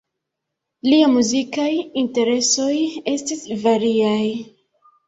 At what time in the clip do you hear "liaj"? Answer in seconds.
0.87-1.09